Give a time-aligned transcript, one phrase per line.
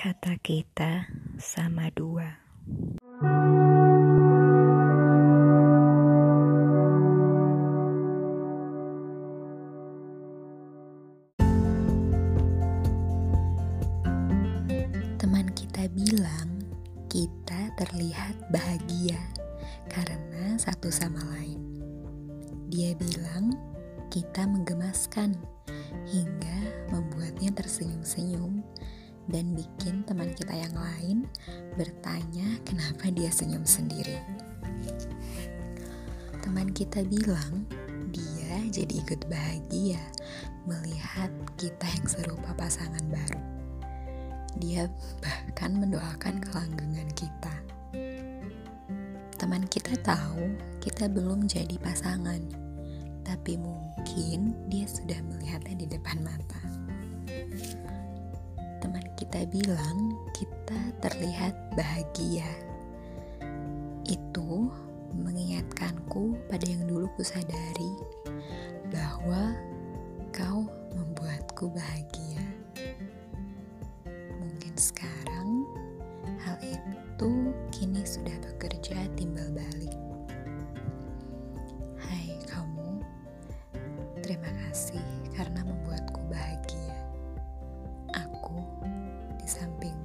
[0.00, 2.24] Kata kita sama dua.
[15.20, 16.64] Teman kita bilang
[17.12, 19.20] kita terlihat bahagia
[19.92, 21.60] karena satu sama lain.
[22.72, 23.52] Dia bilang
[24.08, 25.36] kita menggemaskan
[26.08, 28.64] hingga membuatnya tersenyum-senyum
[29.30, 31.24] dan bikin teman kita yang lain
[31.78, 34.18] bertanya kenapa dia senyum sendiri.
[36.42, 37.64] Teman kita bilang
[38.10, 40.02] dia jadi ikut bahagia
[40.66, 43.42] melihat kita yang serupa pasangan baru.
[44.58, 44.90] Dia
[45.22, 47.54] bahkan mendoakan kelanggengan kita.
[49.38, 52.44] Teman kita tahu kita belum jadi pasangan,
[53.24, 55.39] tapi mungkin dia sudah melihatnya
[59.20, 62.48] kita bilang kita terlihat bahagia.
[64.08, 64.72] Itu
[65.12, 68.00] mengingatkanku pada yang dulu kusadari
[68.88, 69.52] bahwa
[70.32, 70.64] kau
[70.96, 72.40] membuatku bahagia.
[74.40, 75.68] Mungkin sekarang
[76.40, 80.00] hal itu kini sudah bekerja timbal balik.
[82.00, 83.04] Hai kamu,
[84.24, 85.04] terima kasih
[85.36, 85.60] karena
[89.50, 89.99] 三兵